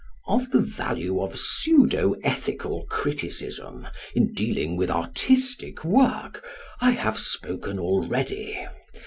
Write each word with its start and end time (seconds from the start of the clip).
Of 0.25 0.49
the 0.49 0.61
value 0.61 1.21
of 1.21 1.37
pseudo 1.37 2.15
ethical 2.23 2.87
criticism; 2.89 3.87
in 4.15 4.33
dealing 4.33 4.75
with 4.75 4.89
artistic 4.89 5.85
work 5.85 6.43
I 6.79 6.89
have 6.89 7.19
spoken 7.19 7.77
already. 7.77 8.65